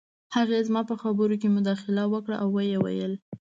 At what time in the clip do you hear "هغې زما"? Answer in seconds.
0.35-0.81